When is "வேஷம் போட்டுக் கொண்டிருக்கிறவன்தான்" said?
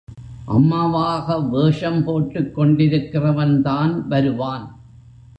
1.39-4.07